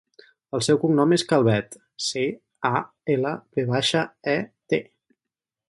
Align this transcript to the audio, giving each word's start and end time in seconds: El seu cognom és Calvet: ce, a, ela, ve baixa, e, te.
El 0.57 0.61
seu 0.67 0.79
cognom 0.83 1.13
és 1.17 1.25
Calvet: 1.33 1.77
ce, 2.05 2.23
a, 2.71 2.81
ela, 3.17 3.35
ve 3.59 3.67
baixa, 3.73 4.05
e, 4.35 4.37
te. 4.75 4.81